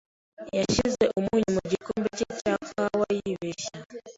[0.57, 3.73] Yashyize umunyu mu gikombe cye cya kawa yibeshya.